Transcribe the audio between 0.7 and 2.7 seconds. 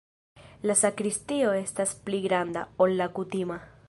sakristio estas pli granda,